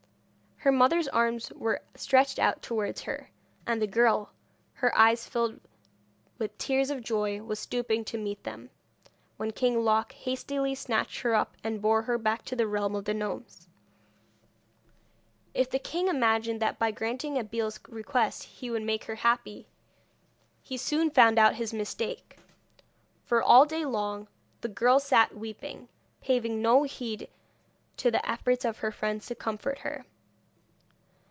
Her 0.63 0.71
mother's 0.71 1.07
arms 1.07 1.49
were 1.53 1.81
stretched 1.95 2.37
out 2.37 2.61
towards 2.61 3.01
her, 3.01 3.31
and 3.65 3.81
the 3.81 3.87
girl, 3.87 4.29
her 4.73 4.95
eyes 4.95 5.25
filled 5.27 5.59
with 6.37 6.55
tears 6.59 6.91
of 6.91 7.01
joy, 7.01 7.41
was 7.41 7.57
stooping 7.57 8.05
to 8.05 8.17
meet 8.19 8.43
them, 8.43 8.69
when 9.37 9.49
King 9.53 9.83
Loc 9.83 10.11
hastily 10.11 10.75
snatched 10.75 11.21
her 11.21 11.33
up, 11.33 11.57
and 11.63 11.81
bore 11.81 12.03
her 12.03 12.19
back 12.19 12.45
to 12.45 12.55
the 12.55 12.67
realm 12.67 12.93
of 12.95 13.05
the 13.05 13.13
gnomes. 13.15 13.67
If 15.55 15.71
the 15.71 15.79
king 15.79 16.07
imagined 16.07 16.61
that 16.61 16.77
by 16.77 16.91
granting 16.91 17.39
Abeille's 17.39 17.79
request 17.89 18.43
he 18.43 18.69
would 18.69 18.83
make 18.83 19.05
her 19.05 19.15
happy, 19.15 19.67
he 20.61 20.77
soon 20.77 21.09
found 21.09 21.39
out 21.39 21.55
his 21.55 21.73
mistake, 21.73 22.37
for 23.25 23.41
all 23.41 23.65
day 23.65 23.83
long 23.83 24.27
the 24.61 24.69
girl 24.69 24.99
sat 24.99 25.35
weeping, 25.35 25.89
paving 26.21 26.61
no 26.61 26.83
heed 26.83 27.29
to 27.97 28.11
the 28.11 28.23
efforts 28.29 28.63
of 28.63 28.77
her 28.77 28.91
friends 28.91 29.25
to 29.25 29.33
comfort 29.33 29.79
her. 29.79 30.05